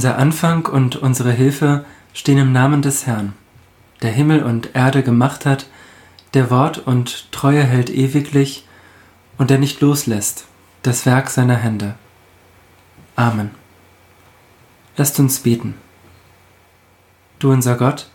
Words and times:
Unser 0.00 0.16
Anfang 0.16 0.64
und 0.64 0.96
unsere 0.96 1.30
Hilfe 1.30 1.84
stehen 2.14 2.38
im 2.38 2.52
Namen 2.52 2.80
des 2.80 3.06
Herrn, 3.06 3.34
der 4.00 4.10
Himmel 4.10 4.42
und 4.42 4.74
Erde 4.74 5.02
gemacht 5.02 5.44
hat, 5.44 5.66
der 6.32 6.50
Wort 6.50 6.78
und 6.78 7.30
Treue 7.32 7.62
hält 7.62 7.90
ewiglich 7.90 8.66
und 9.36 9.50
der 9.50 9.58
nicht 9.58 9.82
loslässt, 9.82 10.46
das 10.80 11.04
Werk 11.04 11.28
seiner 11.28 11.56
Hände. 11.56 11.96
Amen. 13.14 13.50
Lasst 14.96 15.20
uns 15.20 15.40
beten. 15.40 15.74
Du 17.38 17.52
unser 17.52 17.76
Gott, 17.76 18.08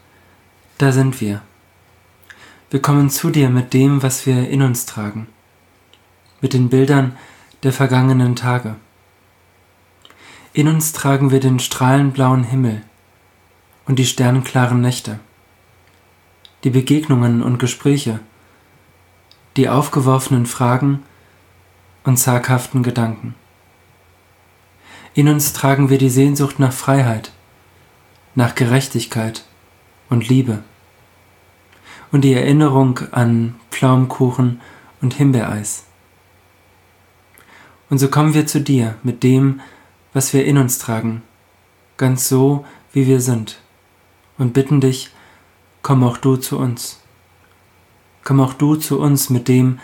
da 0.79 0.91
sind 0.91 1.21
wir. 1.21 1.43
Wir 2.71 2.81
kommen 2.81 3.12
zu 3.12 3.29
dir 3.29 3.52
mit 3.52 3.76
dem, 3.76 4.02
was 4.02 4.26
wir 4.26 4.49
in 4.49 4.63
uns 4.63 4.88
tragen, 4.88 5.27
mit 6.41 6.54
den 6.54 6.70
Bildern 6.70 7.15
der 7.62 7.73
vergangenen 7.73 8.35
Tage. 8.35 8.76
In 10.55 10.69
uns 10.69 10.93
tragen 10.93 11.31
wir 11.31 11.41
den 11.41 11.59
strahlenblauen 11.59 12.45
Himmel 12.45 12.81
und 13.87 13.99
die 13.99 14.05
sternklaren 14.05 14.79
Nächte, 14.79 15.19
die 16.63 16.69
Begegnungen 16.69 17.43
und 17.43 17.57
Gespräche, 17.57 18.21
die 19.57 19.67
aufgeworfenen 19.67 20.45
Fragen 20.45 21.03
und 22.05 22.15
zaghaften 22.15 22.83
Gedanken. 22.83 23.35
In 25.13 25.27
uns 25.27 25.51
tragen 25.51 25.89
wir 25.89 25.97
die 25.97 26.09
Sehnsucht 26.09 26.57
nach 26.57 26.71
Freiheit, 26.71 27.34
nach 28.34 28.55
Gerechtigkeit 28.55 29.43
und 30.09 30.29
Liebe 30.29 30.63
und 32.13 32.21
die 32.21 32.34
Erinnerung 32.34 33.01
an 33.12 33.55
Pflaumenkuchen 33.71 34.62
und 35.01 35.15
Himbeereis. 35.15 35.84
Und 37.90 37.97
so 37.97 38.07
kommen 38.07 38.34
wir 38.34 38.47
zu 38.47 38.62
dir 38.62 38.95
mit 39.03 39.21
dem, 39.21 39.59
was 40.16 40.34
wir 40.34 40.46
in 40.46 40.58
uns 40.58 40.80
tragen, 40.80 41.24
ganz 41.98 42.30
so, 42.30 42.66
wie 42.94 43.05
wir 43.05 43.20
sind, 43.20 43.60
und 44.38 44.54
bitten 44.54 44.80
dich, 44.80 45.10
komm 45.82 46.05
auch 46.05 46.18
du 46.18 46.38
zu 46.38 46.58
uns. 46.58 47.02
Komm 48.24 48.40
auch 48.40 48.54
du 48.54 48.77
zu 48.77 48.98
uns 48.98 49.30
mit 49.30 49.49
dem, 49.49 49.80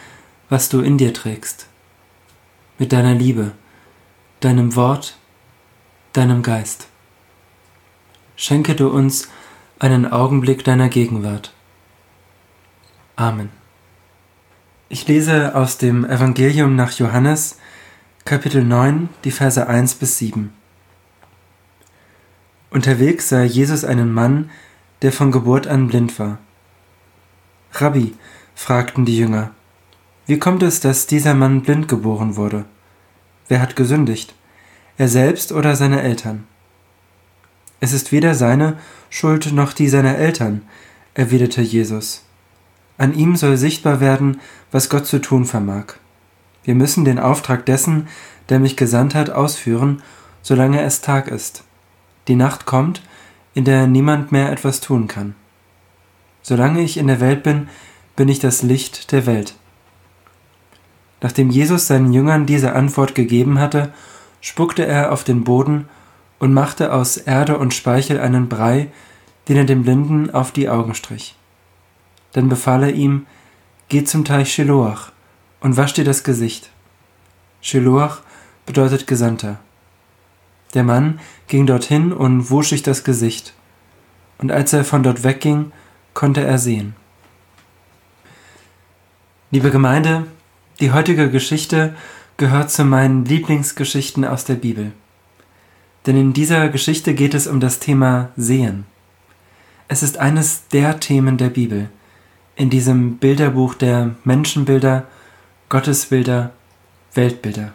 was 0.48 0.70
du 0.70 0.80
in 0.80 0.98
dir 0.98 1.14
trägst, 1.14 1.68
mit 2.78 2.94
deiner 2.94 3.14
Liebe, 3.14 3.52
deinem 4.40 4.78
Wort, 4.78 5.18
deinem 6.14 6.44
Geist. 6.44 6.88
Schenke 8.38 8.74
du 8.74 8.88
uns 8.88 9.28
einen 9.80 10.10
Augenblick 10.10 10.64
deiner 10.64 10.88
Gegenwart. 10.88 11.54
Amen. 13.18 13.50
Ich 14.88 15.06
lese 15.10 15.56
aus 15.56 15.78
dem 15.78 16.06
Evangelium 16.06 16.78
nach 16.78 16.94
Johannes, 16.94 17.58
Kapitel 18.24 18.64
9, 18.64 19.10
die 19.24 19.32
Verse 19.32 19.68
1 19.68 19.96
bis 19.96 20.20
7. 20.20 20.54
Unterwegs 22.70 23.28
sah 23.30 23.42
Jesus 23.42 23.84
einen 23.84 24.14
Mann, 24.14 24.52
der 25.02 25.12
von 25.12 25.32
Geburt 25.32 25.66
an 25.66 25.88
blind 25.88 26.20
war. 26.20 26.38
Rabbi, 27.74 28.14
fragten 28.54 29.06
die 29.06 29.18
Jünger, 29.18 29.52
wie 30.28 30.38
kommt 30.38 30.62
es, 30.62 30.80
dass 30.80 31.08
dieser 31.08 31.34
Mann 31.34 31.64
blind 31.64 31.88
geboren 31.88 32.36
wurde? 32.36 32.66
Wer 33.48 33.60
hat 33.60 33.76
gesündigt? 33.76 34.36
Er 34.98 35.08
selbst 35.08 35.52
oder 35.52 35.76
seine 35.76 36.04
Eltern? 36.04 36.46
Es 37.80 37.92
ist 37.92 38.12
weder 38.12 38.36
seine 38.36 38.78
Schuld 39.10 39.52
noch 39.52 39.74
die 39.74 39.90
seiner 39.90 40.16
Eltern, 40.16 40.62
erwiderte 41.16 41.62
Jesus. 41.62 42.24
An 43.00 43.16
ihm 43.16 43.36
soll 43.36 43.58
sichtbar 43.58 44.00
werden, 44.00 44.40
was 44.72 44.90
Gott 44.90 45.08
zu 45.08 45.20
tun 45.20 45.46
vermag. 45.46 45.96
Wir 46.64 46.76
müssen 46.76 47.06
den 47.06 47.20
Auftrag 47.20 47.66
dessen, 47.66 48.08
der 48.50 48.60
mich 48.60 48.78
gesandt 48.78 49.16
hat, 49.16 49.30
ausführen, 49.30 50.02
solange 50.42 50.82
es 50.82 51.02
Tag 51.02 51.28
ist. 51.28 51.64
Die 52.28 52.36
Nacht 52.36 52.66
kommt, 52.66 53.02
in 53.54 53.66
der 53.66 53.88
niemand 53.88 54.32
mehr 54.32 54.52
etwas 54.52 54.80
tun 54.80 55.08
kann. 55.08 55.36
Solange 56.42 56.82
ich 56.82 56.98
in 56.98 57.08
der 57.08 57.20
Welt 57.20 57.44
bin, 57.44 57.70
bin 58.16 58.30
ich 58.30 58.40
das 58.40 58.62
Licht 58.62 59.12
der 59.12 59.26
Welt. 59.26 59.56
Nachdem 61.22 61.50
Jesus 61.50 61.88
seinen 61.88 62.14
Jüngern 62.14 62.46
diese 62.46 62.74
Antwort 62.74 63.14
gegeben 63.16 63.60
hatte, 63.60 63.94
spuckte 64.42 64.86
er 64.86 65.12
auf 65.12 65.24
den 65.24 65.44
Boden 65.44 65.88
und 66.40 66.54
machte 66.54 66.94
aus 66.94 67.18
Erde 67.18 67.58
und 67.58 67.74
Speichel 67.74 68.20
einen 68.20 68.50
Brei, 68.50 68.88
den 69.48 69.58
er 69.58 69.66
dem 69.66 69.84
Blinden 69.84 70.32
auf 70.32 70.52
die 70.52 70.70
Augen 70.70 70.96
strich. 70.96 71.36
Dann 72.32 72.50
befahl 72.50 72.84
er 72.84 72.94
ihm, 72.94 73.28
Geh 73.90 74.04
zum 74.04 74.24
Teich 74.24 74.54
Shiloach 74.54 75.12
und 75.62 75.78
wasch 75.78 75.94
dir 75.94 76.04
das 76.04 76.24
Gesicht. 76.24 76.70
Shiloach 77.62 78.20
bedeutet 78.66 79.08
Gesandter. 79.08 79.60
Der 80.74 80.84
Mann 80.84 81.20
ging 81.48 81.66
dorthin 81.66 82.12
und 82.12 82.50
wusch 82.50 82.70
sich 82.70 82.84
das 82.84 83.04
Gesicht, 83.04 83.54
und 84.38 84.52
als 84.52 84.74
er 84.74 84.84
von 84.84 85.04
dort 85.04 85.24
wegging, 85.24 85.72
konnte 86.14 86.42
er 86.42 86.58
sehen. 86.58 86.96
Liebe 89.52 89.70
Gemeinde, 89.70 90.26
die 90.80 90.92
heutige 90.92 91.30
Geschichte 91.30 91.96
gehört 92.38 92.72
zu 92.72 92.84
meinen 92.84 93.26
Lieblingsgeschichten 93.26 94.26
aus 94.26 94.46
der 94.46 94.56
Bibel. 94.56 94.94
Denn 96.06 96.18
in 96.18 96.34
dieser 96.34 96.70
Geschichte 96.70 97.14
geht 97.14 97.34
es 97.34 97.46
um 97.46 97.60
das 97.60 97.80
Thema 97.80 98.30
Sehen. 98.36 98.86
Es 99.88 100.02
ist 100.02 100.18
eines 100.18 100.68
der 100.70 101.00
Themen 101.00 101.38
der 101.38 101.50
Bibel, 101.50 101.90
in 102.56 102.70
diesem 102.70 103.18
Bilderbuch 103.18 103.76
der 103.76 104.16
Menschenbilder, 104.24 105.06
Gottesbilder, 105.72 106.52
Weltbilder. 107.14 107.72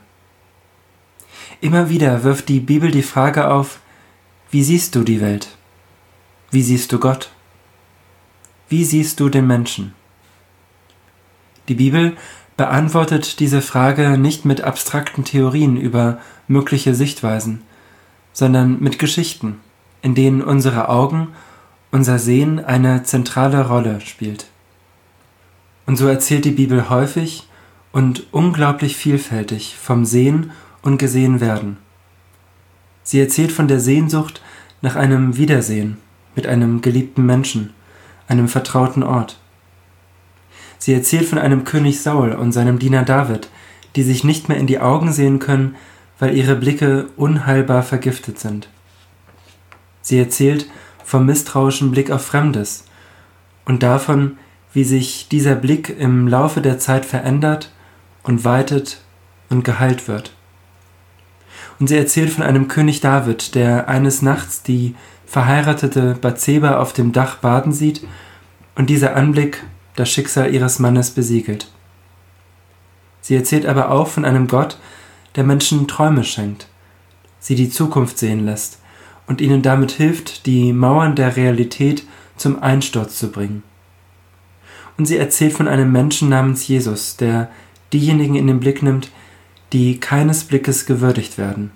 Immer 1.63 1.89
wieder 1.89 2.25
wirft 2.25 2.51
die 2.51 2.61
Bibel 2.61 2.91
die 2.91 3.03
Frage 3.03 3.49
auf, 3.49 3.81
wie 4.51 4.63
siehst 4.63 4.95
du 4.95 5.03
die 5.03 5.23
Welt? 5.23 5.57
Wie 6.51 6.61
siehst 6.61 6.93
du 6.93 6.99
Gott? 6.99 7.31
Wie 8.69 8.85
siehst 8.85 9.19
du 9.19 9.31
den 9.31 9.47
Menschen? 9.47 9.95
Die 11.69 11.75
Bibel 11.75 12.19
beantwortet 12.59 13.41
diese 13.41 13.63
Frage 13.63 14.19
nicht 14.19 14.45
mit 14.45 14.61
abstrakten 14.61 15.25
Theorien 15.25 15.79
über 15.79 16.19
mögliche 16.49 16.95
Sichtweisen, 16.95 17.63
sondern 18.35 18.79
mit 18.79 18.99
Geschichten, 18.99 19.59
in 20.03 20.15
denen 20.15 20.43
unsere 20.43 20.91
Augen, 20.91 21.29
unser 21.91 22.19
Sehen 22.19 22.63
eine 22.63 23.05
zentrale 23.05 23.67
Rolle 23.67 24.03
spielt. 24.03 24.49
Und 25.87 25.97
so 25.97 26.07
erzählt 26.07 26.45
die 26.45 26.51
Bibel 26.51 26.91
häufig 26.91 27.49
und 27.97 28.27
unglaublich 28.31 28.95
vielfältig 28.95 29.75
vom 29.81 30.05
Sehen 30.05 30.51
und 30.83 30.99
Gesehenwerden. 30.99 31.79
Sie 33.03 33.19
erzählt 33.19 33.51
von 33.51 33.69
der 33.69 33.81
Sehnsucht 33.81 34.43
nach 34.83 34.97
einem 34.97 35.39
Wiedersehen 35.39 35.97
mit 36.35 36.47
einem 36.47 36.83
geliebten 36.83 37.25
Menschen, 37.25 37.73
einem 38.29 38.49
vertrauten 38.49 39.03
Ort. 39.03 39.39
Sie 40.77 40.93
erzählt 40.93 41.27
von 41.27 41.39
einem 41.39 41.65
König 41.65 42.03
Saul 42.03 42.33
und 42.33 42.53
seinem 42.53 42.79
Diener 42.79 43.03
David, 43.03 43.49
die 43.97 44.03
sich 44.03 44.25
nicht 44.25 44.51
mehr 44.51 44.59
in 44.59 44.67
die 44.67 44.81
Augen 44.81 45.11
sehen 45.11 45.39
können, 45.39 45.75
weil 46.19 46.37
ihre 46.37 46.57
Blicke 46.57 47.07
unheilbar 47.17 47.83
vergiftet 47.83 48.39
sind. 48.39 48.69
Sie 50.03 50.19
erzählt 50.19 50.69
vom 51.03 51.25
misstrauischen 51.25 51.93
Blick 51.93 52.11
auf 52.11 52.27
Fremdes 52.27 52.85
und 53.65 53.83
davon, 53.83 54.37
wie 54.75 54.85
sich 54.85 55.29
dieser 55.31 55.55
Blick 55.55 55.99
im 55.99 56.29
Laufe 56.29 56.61
der 56.61 56.79
Zeit 56.79 57.07
verändert 57.07 57.73
und 58.27 58.45
weitet 58.45 58.99
und 59.49 59.65
geheilt 59.65 60.09
wird. 60.09 60.33
Und 61.79 61.89
sie 61.89 61.97
erzählt 61.97 62.31
von 62.31 62.43
einem 62.43 62.69
König 62.69 63.01
David, 63.01 63.55
der 63.55 63.89
eines 63.89 64.23
Nachts 64.23 64.63
die 64.63 64.95
verheiratete 65.27 66.17
Bathseba 66.21 66.79
auf 66.79 66.93
dem 66.93 67.13
Dach 67.13 67.37
baden 67.39 67.73
sieht 67.73 68.07
und 68.75 68.91
dieser 68.91 69.17
Anblick 69.17 69.63
das 69.95 70.11
Schicksal 70.11 70.53
ihres 70.53 70.79
Mannes 70.79 71.11
besiegelt. 71.11 71.71
Sie 73.21 73.35
erzählt 73.35 73.67
aber 73.67 73.91
auch 73.91 74.09
von 74.09 74.25
einem 74.25 74.47
Gott, 74.47 74.79
der 75.35 75.45
Menschen 75.45 75.89
Träume 75.89 76.25
schenkt, 76.25 76.69
sie 77.41 77.55
die 77.55 77.71
Zukunft 77.71 78.19
sehen 78.19 78.45
lässt 78.45 78.79
und 79.27 79.41
ihnen 79.41 79.63
damit 79.63 79.93
hilft, 79.93 80.47
die 80.47 80.73
Mauern 80.73 81.17
der 81.17 81.37
Realität 81.37 82.05
zum 82.37 82.63
Einsturz 82.63 83.19
zu 83.19 83.31
bringen. 83.31 83.63
Und 84.97 85.07
sie 85.07 85.19
erzählt 85.19 85.53
von 85.53 85.69
einem 85.69 85.93
Menschen 85.93 86.29
namens 86.29 86.67
Jesus, 86.69 87.17
der 87.17 87.51
diejenigen 87.93 88.35
in 88.35 88.47
den 88.47 88.61
Blick 88.61 88.83
nimmt, 88.83 89.11
die 89.73 89.99
keines 89.99 90.45
Blickes 90.45 90.87
gewürdigt 90.87 91.39
werden, 91.39 91.71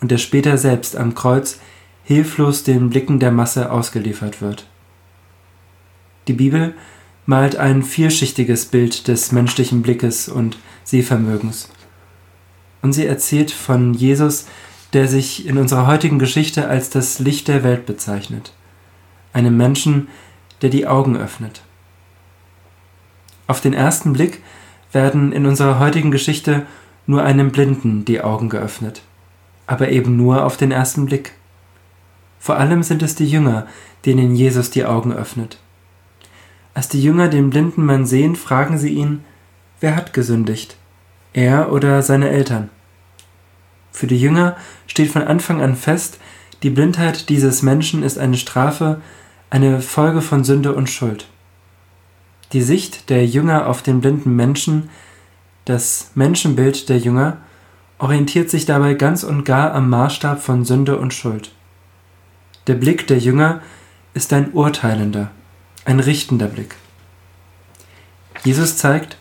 und 0.00 0.10
der 0.10 0.18
später 0.18 0.58
selbst 0.58 0.96
am 0.96 1.14
Kreuz 1.14 1.58
hilflos 2.04 2.64
den 2.64 2.90
Blicken 2.90 3.18
der 3.18 3.32
Masse 3.32 3.70
ausgeliefert 3.70 4.40
wird. 4.40 4.66
Die 6.26 6.32
Bibel 6.32 6.74
malt 7.26 7.56
ein 7.56 7.82
vielschichtiges 7.82 8.66
Bild 8.66 9.08
des 9.08 9.32
menschlichen 9.32 9.82
Blickes 9.82 10.28
und 10.28 10.56
Sehvermögens. 10.84 11.68
Und 12.80 12.92
sie 12.94 13.04
erzählt 13.04 13.50
von 13.50 13.92
Jesus, 13.92 14.46
der 14.94 15.08
sich 15.08 15.46
in 15.46 15.58
unserer 15.58 15.86
heutigen 15.86 16.18
Geschichte 16.18 16.68
als 16.68 16.88
das 16.88 17.18
Licht 17.18 17.48
der 17.48 17.62
Welt 17.64 17.84
bezeichnet, 17.84 18.52
einem 19.34 19.56
Menschen, 19.56 20.08
der 20.62 20.70
die 20.70 20.86
Augen 20.86 21.16
öffnet. 21.16 21.62
Auf 23.46 23.60
den 23.60 23.74
ersten 23.74 24.14
Blick 24.14 24.42
werden 24.92 25.32
in 25.32 25.46
unserer 25.46 25.78
heutigen 25.78 26.10
Geschichte 26.10 26.66
nur 27.06 27.22
einem 27.22 27.50
Blinden 27.50 28.04
die 28.04 28.20
Augen 28.20 28.48
geöffnet, 28.48 29.02
aber 29.66 29.88
eben 29.88 30.16
nur 30.16 30.44
auf 30.44 30.56
den 30.56 30.72
ersten 30.72 31.06
Blick. 31.06 31.32
Vor 32.38 32.56
allem 32.56 32.82
sind 32.82 33.02
es 33.02 33.14
die 33.14 33.26
Jünger, 33.26 33.66
denen 34.04 34.34
Jesus 34.34 34.70
die 34.70 34.84
Augen 34.84 35.12
öffnet. 35.12 35.58
Als 36.74 36.88
die 36.88 37.02
Jünger 37.02 37.28
den 37.28 37.50
blinden 37.50 37.84
Mann 37.84 38.06
sehen, 38.06 38.36
fragen 38.36 38.78
sie 38.78 38.90
ihn, 38.90 39.24
wer 39.80 39.96
hat 39.96 40.12
gesündigt? 40.12 40.76
Er 41.32 41.72
oder 41.72 42.02
seine 42.02 42.28
Eltern? 42.30 42.70
Für 43.90 44.06
die 44.06 44.20
Jünger 44.20 44.56
steht 44.86 45.10
von 45.10 45.22
Anfang 45.22 45.60
an 45.60 45.74
fest, 45.74 46.18
die 46.62 46.70
Blindheit 46.70 47.28
dieses 47.28 47.62
Menschen 47.62 48.02
ist 48.02 48.18
eine 48.18 48.36
Strafe, 48.36 49.00
eine 49.50 49.80
Folge 49.80 50.22
von 50.22 50.44
Sünde 50.44 50.74
und 50.74 50.88
Schuld. 50.88 51.26
Die 52.52 52.62
Sicht 52.62 53.10
der 53.10 53.26
Jünger 53.26 53.66
auf 53.66 53.82
den 53.82 54.00
blinden 54.00 54.34
Menschen, 54.34 54.88
das 55.66 56.12
Menschenbild 56.14 56.88
der 56.88 56.98
Jünger, 56.98 57.38
orientiert 57.98 58.48
sich 58.48 58.64
dabei 58.64 58.94
ganz 58.94 59.22
und 59.22 59.44
gar 59.44 59.74
am 59.74 59.90
Maßstab 59.90 60.40
von 60.40 60.64
Sünde 60.64 60.98
und 60.98 61.12
Schuld. 61.12 61.50
Der 62.66 62.74
Blick 62.74 63.06
der 63.06 63.18
Jünger 63.18 63.60
ist 64.14 64.32
ein 64.32 64.52
urteilender, 64.52 65.30
ein 65.84 66.00
richtender 66.00 66.46
Blick. 66.46 66.76
Jesus 68.44 68.78
zeigt, 68.78 69.18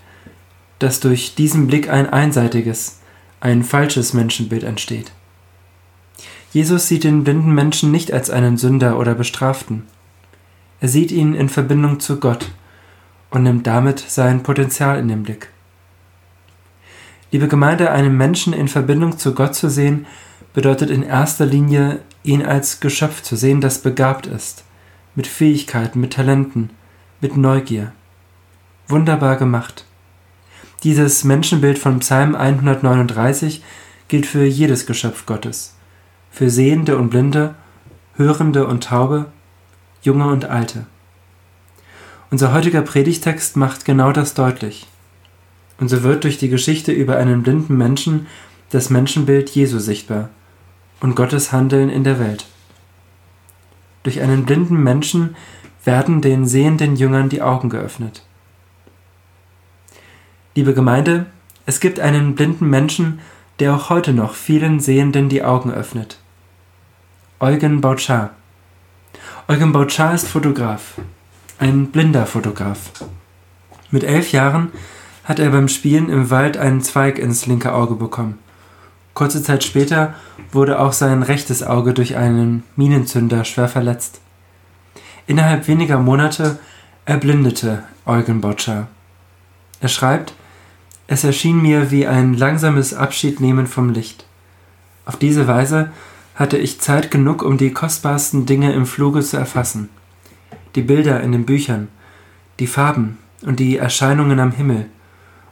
dass 0.79 0.99
durch 1.01 1.35
diesen 1.35 1.67
Blick 1.67 1.89
ein 1.89 2.09
einseitiges, 2.09 3.01
ein 3.41 3.63
falsches 3.63 4.13
Menschenbild 4.13 4.63
entsteht. 4.63 5.11
Jesus 6.53 6.87
sieht 6.87 7.03
den 7.03 7.23
blinden 7.23 7.53
Menschen 7.53 7.91
nicht 7.91 8.13
als 8.13 8.29
einen 8.29 8.57
Sünder 8.57 8.97
oder 8.97 9.15
Bestraften. 9.15 9.83
Er 10.79 10.87
sieht 10.87 11.11
ihn 11.11 11.33
in 11.33 11.49
Verbindung 11.49 11.99
zu 11.99 12.19
Gott 12.19 12.47
und 13.29 13.43
nimmt 13.43 13.67
damit 13.67 13.99
sein 13.99 14.43
Potenzial 14.43 14.99
in 14.99 15.07
den 15.07 15.23
Blick. 15.23 15.49
Liebe 17.31 17.47
Gemeinde, 17.47 17.91
einen 17.91 18.15
Menschen 18.15 18.53
in 18.53 18.67
Verbindung 18.67 19.17
zu 19.17 19.33
Gott 19.33 19.53
zu 19.53 19.69
sehen, 19.69 20.05
bedeutet 20.53 20.89
in 20.89 21.03
erster 21.03 21.45
Linie, 21.45 21.99
ihn 22.23 22.45
als 22.45 22.79
Geschöpf 22.79 23.21
zu 23.21 23.35
sehen, 23.35 23.61
das 23.61 23.79
begabt 23.79 24.27
ist, 24.27 24.63
mit 25.15 25.27
Fähigkeiten, 25.27 25.99
mit 25.99 26.13
Talenten, 26.13 26.69
mit 27.21 27.35
Neugier. 27.35 27.91
Wunderbar 28.87 29.35
gemacht. 29.35 29.85
Dieses 30.83 31.23
Menschenbild 31.23 31.77
von 31.79 31.99
Psalm 31.99 32.35
139 32.35 33.63
gilt 34.07 34.25
für 34.25 34.45
jedes 34.45 34.85
Geschöpf 34.85 35.25
Gottes, 35.25 35.75
für 36.31 36.49
Sehende 36.49 36.97
und 36.97 37.09
Blinde, 37.09 37.55
Hörende 38.15 38.67
und 38.67 38.85
Taube, 38.85 39.25
Junge 40.01 40.27
und 40.27 40.45
Alte. 40.45 40.85
Unser 42.29 42.51
heutiger 42.53 42.81
Predigtext 42.81 43.55
macht 43.55 43.85
genau 43.85 44.11
das 44.11 44.33
deutlich. 44.33 44.85
Und 45.79 45.87
so 45.87 46.03
wird 46.03 46.25
durch 46.25 46.37
die 46.37 46.49
Geschichte 46.49 46.91
über 46.91 47.17
einen 47.17 47.41
blinden 47.41 47.77
Menschen 47.77 48.27
das 48.69 48.89
Menschenbild 48.89 49.49
Jesu 49.51 49.79
sichtbar 49.79 50.29
und 50.99 51.15
Gottes 51.15 51.53
Handeln 51.53 51.89
in 51.89 52.03
der 52.03 52.19
Welt. 52.19 52.45
Durch 54.03 54.21
einen 54.21 54.45
blinden 54.45 54.83
Menschen 54.83 55.35
werden 55.85 56.21
den 56.21 56.45
sehenden 56.45 56.97
Jüngern 56.97 57.29
die 57.29 57.41
Augen 57.41 57.69
geöffnet. 57.69 58.23
Liebe 60.53 60.73
Gemeinde, 60.73 61.27
es 61.65 61.79
gibt 61.79 61.99
einen 61.99 62.35
blinden 62.35 62.69
Menschen, 62.69 63.19
der 63.59 63.73
auch 63.73 63.89
heute 63.89 64.11
noch 64.11 64.33
vielen 64.33 64.79
Sehenden 64.79 65.29
die 65.29 65.43
Augen 65.43 65.71
öffnet. 65.71 66.19
Eugen 67.39 67.79
Bauchar. 67.79 68.31
Eugen 69.47 69.71
Bauchar 69.71 70.13
ist 70.13 70.27
Fotograf, 70.27 70.95
ein 71.59 71.87
blinder 71.87 72.25
Fotograf. 72.25 72.91
Mit 73.89 74.03
elf 74.03 74.31
Jahren 74.31 74.71
hat 75.23 75.39
er 75.39 75.49
beim 75.49 75.67
Spielen 75.67 76.09
im 76.09 76.29
Wald 76.29 76.57
einen 76.57 76.81
Zweig 76.81 77.17
ins 77.17 77.47
linke 77.47 77.73
Auge 77.73 77.95
bekommen. 77.95 78.37
Kurze 79.13 79.41
Zeit 79.41 79.63
später 79.63 80.13
wurde 80.51 80.79
auch 80.79 80.93
sein 80.93 81.23
rechtes 81.23 81.63
Auge 81.63 81.93
durch 81.93 82.15
einen 82.15 82.63
Minenzünder 82.75 83.43
schwer 83.43 83.67
verletzt. 83.67 84.21
Innerhalb 85.25 85.67
weniger 85.67 85.97
Monate 85.97 86.59
erblindete 87.05 87.83
Eugen 88.05 88.41
Botscher. 88.41 88.87
Er 89.81 89.89
schreibt, 89.89 90.33
es 91.07 91.23
erschien 91.23 91.61
mir 91.61 91.89
wie 91.89 92.05
ein 92.05 92.35
langsames 92.35 92.93
Abschiednehmen 92.93 93.65
vom 93.65 93.89
Licht. 93.89 94.25
Auf 95.05 95.15
diese 95.15 95.47
Weise 95.47 95.91
hatte 96.35 96.57
ich 96.57 96.81
Zeit 96.81 97.09
genug, 97.09 97.41
um 97.41 97.57
die 97.57 97.73
kostbarsten 97.73 98.45
Dinge 98.45 98.73
im 98.73 98.85
Fluge 98.85 99.21
zu 99.21 99.37
erfassen. 99.37 99.89
Die 100.77 100.83
Bilder 100.83 101.21
in 101.21 101.31
den 101.31 101.47
Büchern, 101.47 101.87
die 102.59 102.67
Farben 102.67 103.17
und 103.41 103.59
die 103.59 103.77
Erscheinungen 103.77 104.39
am 104.39 104.51
Himmel, 104.51 104.85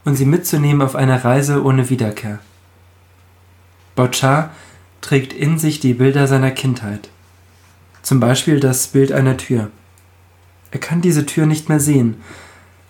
und 0.03 0.15
sie 0.15 0.25
mitzunehmen 0.25 0.83
auf 0.83 0.95
eine 0.95 1.25
Reise 1.25 1.63
ohne 1.63 1.89
Wiederkehr. 1.89 2.37
Bouchard 3.95 4.51
trägt 5.01 5.33
in 5.33 5.57
sich 5.57 5.79
die 5.79 5.95
Bilder 5.95 6.27
seiner 6.27 6.51
Kindheit. 6.51 7.09
Zum 8.03 8.19
Beispiel 8.19 8.59
das 8.59 8.85
Bild 8.85 9.11
einer 9.11 9.35
Tür. 9.35 9.71
Er 10.69 10.79
kann 10.79 11.01
diese 11.01 11.25
Tür 11.25 11.47
nicht 11.47 11.69
mehr 11.69 11.79
sehen, 11.79 12.17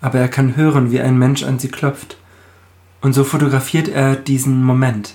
aber 0.02 0.20
er 0.20 0.28
kann 0.28 0.58
hören, 0.58 0.92
wie 0.92 1.00
ein 1.00 1.18
Mensch 1.18 1.44
an 1.44 1.58
sie 1.58 1.70
klopft. 1.70 2.18
Und 3.00 3.14
so 3.14 3.24
fotografiert 3.24 3.88
er 3.88 4.18
diesen 4.18 4.62
Moment, 4.62 5.14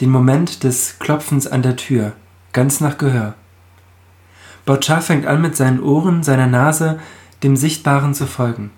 den 0.00 0.08
Moment 0.08 0.64
des 0.64 0.98
Klopfens 0.98 1.46
an 1.46 1.60
der 1.60 1.76
Tür, 1.76 2.14
ganz 2.54 2.80
nach 2.80 2.96
Gehör. 2.96 3.34
Bouchard 4.64 5.04
fängt 5.04 5.26
an, 5.26 5.42
mit 5.42 5.56
seinen 5.56 5.80
Ohren, 5.82 6.22
seiner 6.22 6.46
Nase, 6.46 6.98
dem 7.42 7.56
Sichtbaren 7.56 8.14
zu 8.14 8.26
folgen. 8.26 8.70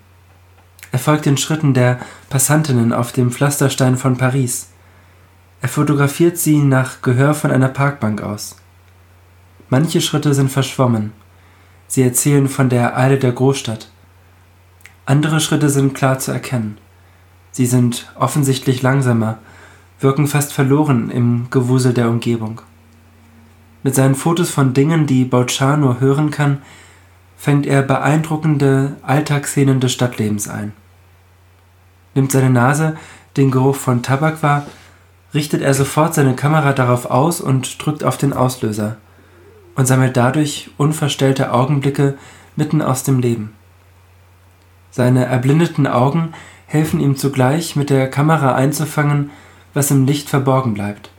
Er 0.91 0.99
folgt 0.99 1.25
den 1.25 1.37
Schritten 1.37 1.73
der 1.73 1.99
Passantinnen 2.29 2.93
auf 2.93 3.11
dem 3.11 3.31
Pflasterstein 3.31 3.97
von 3.97 4.17
Paris. 4.17 4.69
Er 5.61 5.69
fotografiert 5.69 6.37
sie 6.37 6.59
nach 6.59 7.01
Gehör 7.01 7.33
von 7.33 7.51
einer 7.51 7.69
Parkbank 7.69 8.21
aus. 8.21 8.57
Manche 9.69 10.01
Schritte 10.01 10.33
sind 10.33 10.51
verschwommen. 10.51 11.11
Sie 11.87 12.03
erzählen 12.03 12.47
von 12.47 12.69
der 12.69 12.97
Eile 12.97 13.17
der 13.17 13.31
Großstadt. 13.31 13.89
Andere 15.05 15.39
Schritte 15.39 15.69
sind 15.69 15.93
klar 15.93 16.19
zu 16.19 16.31
erkennen. 16.31 16.77
Sie 17.51 17.65
sind 17.65 18.11
offensichtlich 18.15 18.81
langsamer, 18.81 19.39
wirken 19.99 20.27
fast 20.27 20.53
verloren 20.53 21.09
im 21.09 21.47
Gewusel 21.49 21.93
der 21.93 22.09
Umgebung. 22.09 22.61
Mit 23.83 23.95
seinen 23.95 24.15
Fotos 24.15 24.49
von 24.49 24.73
Dingen, 24.73 25.07
die 25.07 25.29
nur 25.29 25.99
hören 25.99 26.31
kann, 26.31 26.61
fängt 27.37 27.65
er 27.65 27.83
beeindruckende 27.83 28.95
Alltagsszenen 29.03 29.79
des 29.79 29.93
Stadtlebens 29.93 30.49
ein. 30.49 30.73
Nimmt 32.15 32.31
seine 32.31 32.49
Nase 32.49 32.97
den 33.37 33.51
Geruch 33.51 33.75
von 33.75 34.01
Tabak 34.01 34.41
wahr, 34.41 34.65
richtet 35.33 35.61
er 35.61 35.73
sofort 35.73 36.15
seine 36.15 36.35
Kamera 36.35 36.73
darauf 36.73 37.05
aus 37.05 37.39
und 37.39 37.83
drückt 37.83 38.03
auf 38.03 38.17
den 38.17 38.33
Auslöser 38.33 38.97
und 39.75 39.85
sammelt 39.85 40.17
dadurch 40.17 40.71
unverstellte 40.77 41.53
Augenblicke 41.53 42.17
mitten 42.55 42.81
aus 42.81 43.03
dem 43.03 43.19
Leben. 43.19 43.53
Seine 44.89 45.25
erblindeten 45.25 45.85
Augen 45.85 46.33
helfen 46.65 46.99
ihm 46.99 47.15
zugleich, 47.15 47.75
mit 47.75 47.91
der 47.91 48.09
Kamera 48.09 48.55
einzufangen, 48.55 49.29
was 49.75 49.91
im 49.91 50.07
Licht 50.07 50.27
verborgen 50.27 50.73
bleibt. 50.73 51.11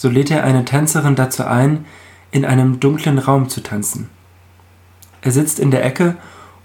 So 0.00 0.08
lädt 0.08 0.30
er 0.30 0.44
eine 0.44 0.64
Tänzerin 0.64 1.14
dazu 1.14 1.44
ein, 1.44 1.84
in 2.30 2.46
einem 2.46 2.80
dunklen 2.80 3.18
Raum 3.18 3.50
zu 3.50 3.62
tanzen. 3.62 4.08
Er 5.20 5.30
sitzt 5.30 5.60
in 5.60 5.70
der 5.70 5.84
Ecke 5.84 6.16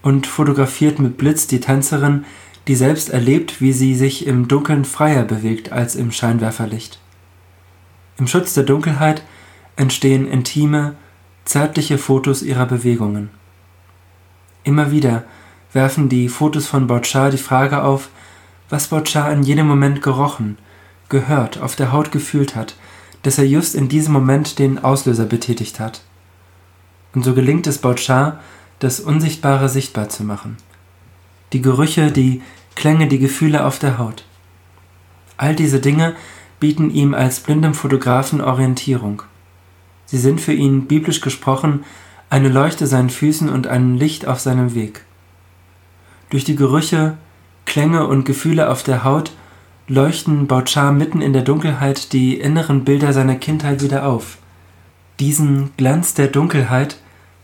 und 0.02 0.26
fotografiert 0.26 1.00
mit 1.00 1.18
Blitz 1.18 1.46
die 1.46 1.60
Tänzerin, 1.60 2.24
die 2.70 2.76
selbst 2.76 3.10
erlebt, 3.10 3.60
wie 3.60 3.74
sie 3.74 3.94
sich 3.94 4.26
im 4.26 4.48
Dunkeln 4.48 4.86
freier 4.86 5.26
bewegt 5.26 5.74
als 5.74 5.98
im 5.98 6.14
Scheinwerferlicht. 6.14 7.02
Im 8.18 8.28
Schutz 8.28 8.54
der 8.54 8.64
Dunkelheit 8.64 9.22
entstehen 9.76 10.30
intime, 10.30 10.96
zärtliche 11.44 11.98
Fotos 11.98 12.42
ihrer 12.42 12.66
Bewegungen. 12.66 13.32
Immer 14.64 14.92
wieder 14.92 15.26
werfen 15.74 16.08
die 16.08 16.30
Fotos 16.30 16.68
von 16.68 16.88
Bouchard 16.88 17.34
die 17.34 17.38
Frage 17.38 17.84
auf, 17.84 18.08
was 18.70 18.88
Bouchard 18.88 19.34
in 19.34 19.44
jedem 19.44 19.68
Moment 19.68 20.02
gerochen, 20.02 20.58
gehört, 21.10 21.60
auf 21.60 21.76
der 21.76 21.92
Haut 21.92 22.14
gefühlt 22.14 22.56
hat, 22.56 22.76
dass 23.26 23.40
er 23.40 23.46
just 23.48 23.74
in 23.74 23.90
diesem 23.90 24.14
Moment 24.14 24.60
den 24.60 24.84
Auslöser 24.84 25.26
betätigt 25.26 25.80
hat. 25.80 26.02
Und 27.16 27.26
so 27.26 27.34
gelingt 27.34 27.66
es 27.66 27.80
Bouchard, 27.80 28.40
das 28.78 29.00
Unsichtbare 29.00 29.68
sichtbar 29.68 30.10
zu 30.10 30.24
machen. 30.24 30.58
Die 31.52 31.62
Gerüche, 31.62 32.12
die 32.12 32.44
Klänge, 32.76 33.08
die 33.08 33.18
Gefühle 33.18 33.66
auf 33.66 33.80
der 33.80 33.98
Haut. 33.98 34.26
All 35.38 35.56
diese 35.56 35.80
Dinge 35.80 36.16
bieten 36.60 36.92
ihm 36.92 37.16
als 37.16 37.40
blindem 37.40 37.74
Fotografen 37.74 38.42
Orientierung. 38.42 39.24
Sie 40.06 40.20
sind 40.20 40.40
für 40.40 40.54
ihn 40.54 40.86
biblisch 40.86 41.22
gesprochen 41.22 41.84
eine 42.30 42.50
Leuchte 42.50 42.86
seinen 42.86 43.10
Füßen 43.10 43.50
und 43.50 43.66
ein 43.66 43.96
Licht 43.96 44.28
auf 44.28 44.40
seinem 44.40 44.76
Weg. 44.76 45.04
Durch 46.30 46.44
die 46.44 46.56
Gerüche, 46.56 47.18
Klänge 47.66 48.06
und 48.06 48.24
Gefühle 48.24 48.70
auf 48.70 48.84
der 48.84 49.04
Haut 49.04 49.32
leuchten 49.88 50.48
Bouchard 50.48 50.96
mitten 50.96 51.22
in 51.22 51.34
der 51.34 51.44
Dunkelheit 51.44 52.12
die 52.12 52.40
inneren 52.40 52.84
Bilder 52.84 53.14
seiner 53.14 53.36
Kindheit 53.36 53.84
wieder 53.84 54.08
auf. 54.08 54.38
Diesen 55.20 55.72
Glanz 55.78 56.14
der 56.14 56.28
Dunkelheit 56.28 56.98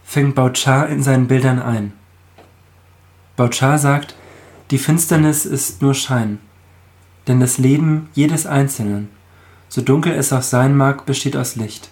fängt 0.03 0.35
Bouchard 0.35 0.89
in 0.89 1.03
seinen 1.03 1.27
Bildern 1.27 1.61
ein. 1.61 1.93
Bouchard 3.35 3.79
sagt, 3.79 4.15
die 4.71 4.79
Finsternis 4.79 5.45
ist 5.45 5.81
nur 5.81 5.93
Schein, 5.93 6.39
denn 7.27 7.39
das 7.39 7.57
Leben 7.57 8.09
jedes 8.13 8.45
Einzelnen, 8.45 9.09
so 9.69 9.81
dunkel 9.81 10.13
es 10.13 10.33
auch 10.33 10.41
sein 10.41 10.75
mag, 10.75 11.05
besteht 11.05 11.37
aus 11.37 11.55
Licht. 11.55 11.89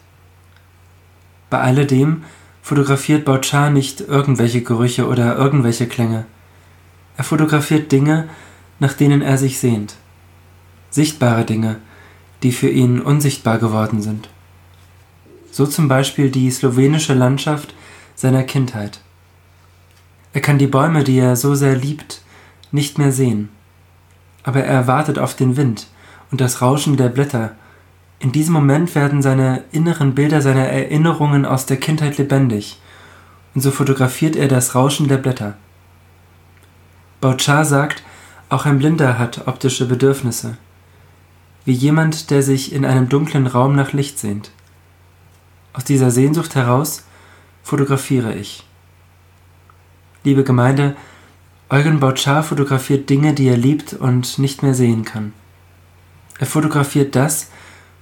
Bei 1.50 1.60
alledem 1.60 2.24
fotografiert 2.62 3.26
Bauchar 3.26 3.70
nicht 3.70 4.02
irgendwelche 4.02 4.62
Gerüche 4.62 5.08
oder 5.08 5.36
irgendwelche 5.36 5.88
Klänge. 5.88 6.26
Er 7.18 7.24
fotografiert 7.24 7.92
Dinge, 7.92 8.30
nach 8.80 8.94
denen 8.94 9.22
er 9.22 9.38
sich 9.38 9.60
sehnt. 9.60 9.96
Sichtbare 10.90 11.46
Dinge, 11.46 11.78
die 12.44 12.52
für 12.52 12.70
ihn 12.70 13.00
unsichtbar 13.00 13.58
geworden 13.60 14.02
sind. 14.02 14.30
So 15.52 15.66
zum 15.66 15.88
Beispiel 15.88 16.30
die 16.30 16.50
slowenische 16.52 17.14
Landschaft 17.14 17.74
seiner 18.16 18.44
Kindheit. 18.44 19.02
Er 20.34 20.42
kann 20.42 20.58
die 20.58 20.68
Bäume, 20.68 21.04
die 21.04 21.18
er 21.18 21.36
so 21.36 21.56
sehr 21.56 21.76
liebt, 21.76 22.22
nicht 22.72 22.98
mehr 22.98 23.12
sehen. 23.12 23.50
Aber 24.44 24.64
er 24.64 24.88
wartet 24.88 25.20
auf 25.20 25.36
den 25.36 25.58
Wind 25.58 25.88
und 26.32 26.40
das 26.40 26.62
Rauschen 26.62 26.98
der 26.98 27.10
Blätter. 27.10 27.54
In 28.20 28.32
diesem 28.32 28.54
Moment 28.54 28.94
werden 28.96 29.22
seine 29.22 29.64
inneren 29.72 30.14
Bilder, 30.14 30.42
seine 30.42 30.68
Erinnerungen 30.68 31.46
aus 31.46 31.66
der 31.66 31.78
Kindheit 31.78 32.18
lebendig. 32.18 32.80
Und 33.56 33.62
so 33.62 33.72
fotografiert 33.72 34.36
er 34.36 34.48
das 34.48 34.76
Rauschen 34.76 35.08
der 35.08 35.18
Blätter. 35.18 35.56
Bauchar 37.22 37.66
sagt, 37.66 38.04
auch 38.50 38.66
ein 38.66 38.80
Blinder 38.80 39.18
hat 39.18 39.48
optische 39.48 39.88
Bedürfnisse. 39.88 40.58
Wie 41.70 41.74
jemand, 41.74 42.32
der 42.32 42.42
sich 42.42 42.74
in 42.74 42.84
einem 42.84 43.10
dunklen 43.10 43.46
Raum 43.46 43.76
nach 43.76 43.94
Licht 43.94 44.18
sehnt. 44.18 44.50
Aus 45.72 45.84
dieser 45.84 46.10
Sehnsucht 46.10 46.56
heraus 46.56 47.04
fotografiere 47.62 48.34
ich. 48.34 48.66
Liebe 50.24 50.44
Gemeinde, 50.44 50.96
Eugen 51.70 52.00
Bauchar 52.00 52.42
fotografiert 52.42 53.08
Dinge, 53.08 53.36
die 53.36 53.48
er 53.48 53.56
liebt 53.56 53.94
und 53.94 54.40
nicht 54.40 54.64
mehr 54.64 54.74
sehen 54.74 55.06
kann. 55.06 55.32
Er 56.40 56.48
fotografiert 56.48 57.16
das, 57.16 57.52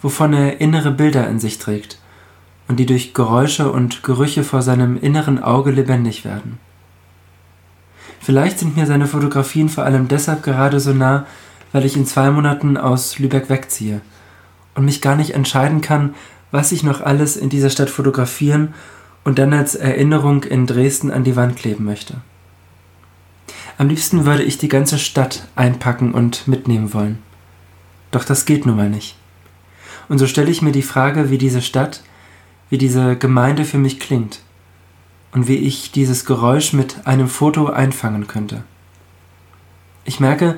wovon 0.01 0.31
er 0.31 0.62
innere 0.62 0.91
Bilder 0.91 1.27
in 1.27 1.41
sich 1.41 1.59
trägt 1.59 2.00
und 2.69 2.77
die 2.77 2.86
durch 2.86 3.13
Geräusche 3.13 3.69
und 3.69 4.01
Gerüche 4.01 4.45
vor 4.45 4.62
seinem 4.62 4.97
inneren 4.97 5.43
Auge 5.43 5.71
lebendig 5.71 6.24
werden. 6.24 6.57
Vielleicht 8.21 8.59
sind 8.59 8.77
mir 8.77 8.86
seine 8.86 9.07
Fotografien 9.07 9.67
vor 9.67 9.83
allem 9.83 10.07
deshalb 10.07 10.41
gerade 10.41 10.79
so 10.79 10.93
nah, 10.93 11.25
weil 11.77 11.86
ich 11.86 11.96
in 11.96 12.07
zwei 12.07 12.31
Monaten 12.31 12.75
aus 12.75 13.19
Lübeck 13.19 13.51
wegziehe 13.51 14.01
und 14.74 14.84
mich 14.84 15.00
gar 15.00 15.15
nicht 15.15 15.36
entscheiden 15.36 15.81
kann, 15.81 16.15
was 16.50 16.72
ich 16.72 16.81
noch 16.81 17.01
alles 17.01 17.38
in 17.38 17.50
dieser 17.50 17.69
Stadt 17.69 17.91
fotografieren 17.91 18.74
und 19.24 19.38
dann 19.38 19.53
als 19.53 19.75
Erinnerung 19.75 20.43
in 20.43 20.65
Dresden 20.65 21.12
an 21.12 21.24
die 21.24 21.36
Wand 21.36 21.55
kleben 21.55 21.86
möchte. 21.86 22.15
Am 23.77 23.89
liebsten 23.89 24.25
würde 24.25 24.41
ich 24.41 24.57
die 24.57 24.69
ganze 24.69 24.98
Stadt 24.98 25.48
einpacken 25.55 26.15
und 26.15 26.48
mitnehmen 26.48 26.96
wollen. 26.96 27.19
Doch 28.10 28.24
das 28.24 28.46
geht 28.46 28.65
nun 28.65 28.77
mal 28.77 28.89
nicht. 28.89 29.15
Und 30.10 30.17
so 30.17 30.25
stelle 30.25 30.50
ich 30.50 30.63
mir 30.63 30.72
die 30.72 30.81
Frage, 30.81 31.29
wie 31.29 31.38
diese 31.38 31.62
Stadt, 31.62 32.01
wie 32.72 32.79
diese 32.79 33.17
Gemeinde 33.17 33.65
für 33.65 33.77
mich 33.77 34.00
klingt 34.00 34.39
und 35.31 35.48
wie 35.48 35.57
ich 35.57 35.91
dieses 35.91 36.25
Geräusch 36.25 36.74
mit 36.74 37.05
einem 37.05 37.27
Foto 37.27 37.67
einfangen 37.67 38.25
könnte. 38.25 38.63
Ich 40.05 40.19
merke, 40.19 40.57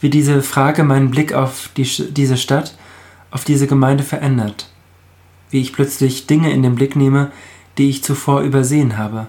wie 0.00 0.10
diese 0.10 0.42
Frage 0.42 0.84
meinen 0.84 1.10
Blick 1.10 1.32
auf 1.32 1.70
die, 1.76 1.84
diese 1.84 2.36
Stadt, 2.36 2.76
auf 3.30 3.44
diese 3.44 3.66
Gemeinde 3.66 4.04
verändert, 4.04 4.70
wie 5.50 5.60
ich 5.60 5.72
plötzlich 5.72 6.26
Dinge 6.26 6.52
in 6.52 6.62
den 6.62 6.74
Blick 6.74 6.96
nehme, 6.96 7.30
die 7.78 7.88
ich 7.88 8.04
zuvor 8.04 8.42
übersehen 8.42 8.96
habe. 8.96 9.26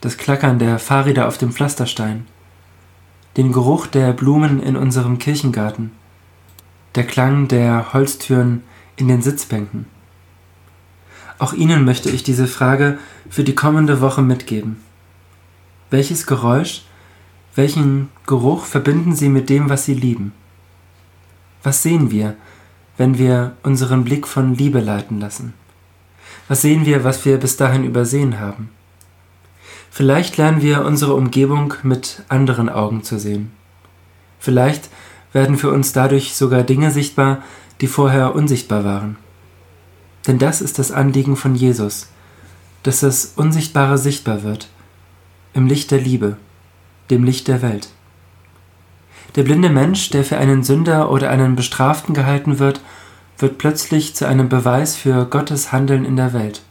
Das 0.00 0.16
Klackern 0.16 0.58
der 0.58 0.78
Fahrräder 0.78 1.26
auf 1.28 1.38
dem 1.38 1.52
Pflasterstein, 1.52 2.26
den 3.36 3.52
Geruch 3.52 3.86
der 3.86 4.12
Blumen 4.12 4.62
in 4.62 4.76
unserem 4.76 5.18
Kirchengarten, 5.18 5.92
der 6.94 7.04
Klang 7.04 7.48
der 7.48 7.92
Holztüren 7.92 8.62
in 8.96 9.08
den 9.08 9.22
Sitzbänken. 9.22 9.86
Auch 11.38 11.52
Ihnen 11.52 11.84
möchte 11.84 12.10
ich 12.10 12.24
diese 12.24 12.48
Frage 12.48 12.98
für 13.30 13.44
die 13.44 13.54
kommende 13.54 14.00
Woche 14.00 14.22
mitgeben. 14.22 14.82
Welches 15.90 16.26
Geräusch, 16.26 16.82
welchen 17.58 18.08
Geruch 18.24 18.66
verbinden 18.66 19.16
Sie 19.16 19.28
mit 19.28 19.50
dem, 19.50 19.68
was 19.68 19.84
Sie 19.84 19.94
lieben? 19.94 20.32
Was 21.64 21.82
sehen 21.82 22.12
wir, 22.12 22.36
wenn 22.96 23.18
wir 23.18 23.56
unseren 23.64 24.04
Blick 24.04 24.28
von 24.28 24.54
Liebe 24.54 24.78
leiten 24.78 25.18
lassen? 25.18 25.54
Was 26.46 26.62
sehen 26.62 26.86
wir, 26.86 27.02
was 27.02 27.24
wir 27.24 27.36
bis 27.36 27.56
dahin 27.56 27.82
übersehen 27.82 28.38
haben? 28.38 28.70
Vielleicht 29.90 30.36
lernen 30.36 30.62
wir 30.62 30.84
unsere 30.84 31.14
Umgebung 31.14 31.74
mit 31.82 32.22
anderen 32.28 32.68
Augen 32.68 33.02
zu 33.02 33.18
sehen. 33.18 33.50
Vielleicht 34.38 34.88
werden 35.32 35.58
für 35.58 35.72
uns 35.72 35.92
dadurch 35.92 36.36
sogar 36.36 36.62
Dinge 36.62 36.92
sichtbar, 36.92 37.42
die 37.80 37.88
vorher 37.88 38.36
unsichtbar 38.36 38.84
waren. 38.84 39.16
Denn 40.28 40.38
das 40.38 40.60
ist 40.60 40.78
das 40.78 40.92
Anliegen 40.92 41.34
von 41.34 41.56
Jesus, 41.56 42.08
dass 42.84 43.00
das 43.00 43.32
Unsichtbare 43.34 43.98
sichtbar 43.98 44.44
wird, 44.44 44.68
im 45.54 45.66
Licht 45.66 45.90
der 45.90 46.00
Liebe, 46.00 46.36
dem 47.10 47.24
Licht 47.24 47.48
der 47.48 47.62
Welt. 47.62 47.88
Der 49.36 49.42
blinde 49.42 49.68
Mensch, 49.68 50.10
der 50.10 50.24
für 50.24 50.38
einen 50.38 50.62
Sünder 50.62 51.10
oder 51.10 51.30
einen 51.30 51.56
Bestraften 51.56 52.14
gehalten 52.14 52.58
wird, 52.58 52.80
wird 53.38 53.58
plötzlich 53.58 54.14
zu 54.14 54.26
einem 54.26 54.48
Beweis 54.48 54.96
für 54.96 55.26
Gottes 55.26 55.70
Handeln 55.70 56.04
in 56.04 56.16
der 56.16 56.32
Welt. 56.32 56.62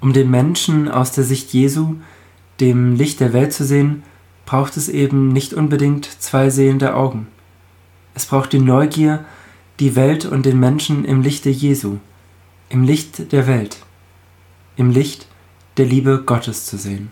Um 0.00 0.12
den 0.12 0.30
Menschen 0.30 0.88
aus 0.88 1.12
der 1.12 1.24
Sicht 1.24 1.52
Jesu, 1.52 1.96
dem 2.60 2.94
Licht 2.94 3.20
der 3.20 3.32
Welt 3.32 3.52
zu 3.52 3.64
sehen, 3.64 4.02
braucht 4.46 4.76
es 4.76 4.88
eben 4.88 5.28
nicht 5.28 5.52
unbedingt 5.52 6.06
zwei 6.06 6.48
sehende 6.48 6.94
Augen. 6.94 7.26
Es 8.14 8.26
braucht 8.26 8.52
die 8.52 8.60
Neugier, 8.60 9.24
die 9.78 9.94
Welt 9.94 10.24
und 10.24 10.46
den 10.46 10.58
Menschen 10.58 11.04
im 11.04 11.22
Lichte 11.22 11.50
Jesu, 11.50 11.98
im 12.68 12.82
Licht 12.82 13.32
der 13.32 13.46
Welt, 13.46 13.78
im 14.76 14.90
Licht 14.90 15.26
der 15.76 15.86
Liebe 15.86 16.22
Gottes 16.24 16.66
zu 16.66 16.78
sehen. 16.78 17.10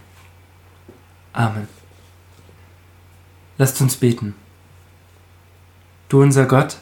Amen. 1.33 1.76
Lasst 3.59 3.81
uns 3.81 3.97
beten. 3.97 4.35
Du 6.09 6.23
unser 6.23 6.47
Gott, 6.47 6.79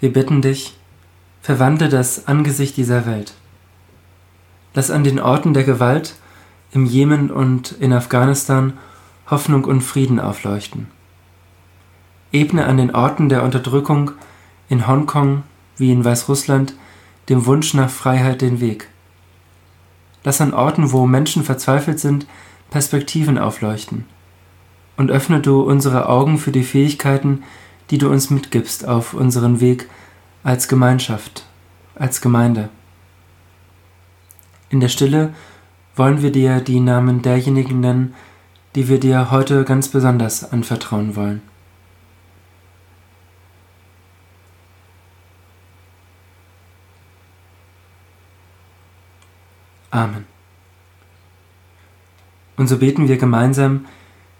wir 0.00 0.12
bitten 0.12 0.42
dich, 0.42 0.76
verwandle 1.42 1.88
das 1.88 2.26
Angesicht 2.26 2.76
dieser 2.76 3.06
Welt. 3.06 3.34
Lass 4.72 4.90
an 4.90 5.04
den 5.04 5.20
Orten 5.20 5.54
der 5.54 5.64
Gewalt 5.64 6.14
im 6.72 6.86
Jemen 6.86 7.30
und 7.30 7.72
in 7.72 7.92
Afghanistan 7.92 8.72
Hoffnung 9.30 9.64
und 9.64 9.82
Frieden 9.82 10.18
aufleuchten. 10.18 10.88
Ebne 12.32 12.66
an 12.66 12.78
den 12.78 12.94
Orten 12.94 13.28
der 13.28 13.42
Unterdrückung 13.42 14.12
in 14.68 14.86
Hongkong 14.86 15.44
wie 15.76 15.92
in 15.92 16.04
Weißrussland 16.04 16.74
dem 17.28 17.46
Wunsch 17.46 17.74
nach 17.74 17.90
Freiheit 17.90 18.40
den 18.40 18.60
Weg. 18.60 18.88
Lass 20.24 20.40
an 20.40 20.54
Orten, 20.54 20.90
wo 20.90 21.06
Menschen 21.06 21.44
verzweifelt 21.44 22.00
sind, 22.00 22.26
Perspektiven 22.70 23.38
aufleuchten. 23.38 24.06
Und 24.96 25.10
öffne 25.10 25.40
du 25.40 25.60
unsere 25.62 26.08
Augen 26.08 26.38
für 26.38 26.52
die 26.52 26.62
Fähigkeiten, 26.62 27.42
die 27.90 27.98
du 27.98 28.08
uns 28.08 28.30
mitgibst 28.30 28.86
auf 28.86 29.14
unseren 29.14 29.60
Weg 29.60 29.88
als 30.42 30.68
Gemeinschaft, 30.68 31.44
als 31.94 32.20
Gemeinde. 32.20 32.68
In 34.70 34.80
der 34.80 34.88
Stille 34.88 35.34
wollen 35.96 36.22
wir 36.22 36.32
dir 36.32 36.60
die 36.60 36.80
Namen 36.80 37.22
derjenigen 37.22 37.80
nennen, 37.80 38.14
die 38.74 38.88
wir 38.88 38.98
dir 38.98 39.30
heute 39.30 39.64
ganz 39.64 39.88
besonders 39.88 40.50
anvertrauen 40.52 41.16
wollen. 41.16 41.42
Amen. 49.90 50.24
Und 52.56 52.66
so 52.66 52.78
beten 52.78 53.06
wir 53.06 53.16
gemeinsam, 53.16 53.86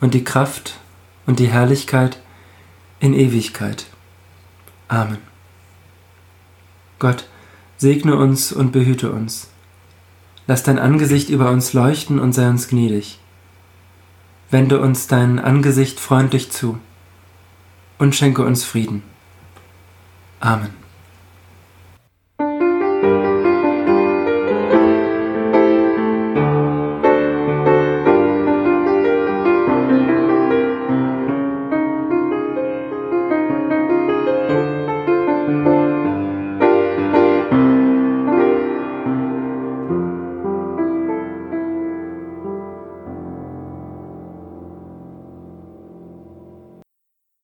und 0.00 0.14
die 0.14 0.24
Kraft 0.24 0.78
und 1.26 1.38
die 1.38 1.48
Herrlichkeit 1.48 2.18
in 3.00 3.14
Ewigkeit. 3.14 3.86
Amen. 4.88 5.18
Gott, 6.98 7.26
segne 7.76 8.16
uns 8.16 8.52
und 8.52 8.72
behüte 8.72 9.12
uns. 9.12 9.48
Lass 10.46 10.62
dein 10.62 10.78
Angesicht 10.78 11.30
über 11.30 11.50
uns 11.50 11.72
leuchten 11.72 12.18
und 12.18 12.32
sei 12.32 12.48
uns 12.48 12.68
gnädig. 12.68 13.18
Wende 14.50 14.80
uns 14.80 15.06
dein 15.06 15.38
Angesicht 15.38 15.98
freundlich 15.98 16.50
zu 16.50 16.78
und 17.98 18.14
schenke 18.14 18.44
uns 18.44 18.64
Frieden. 18.64 19.02
Amen. 20.40 20.83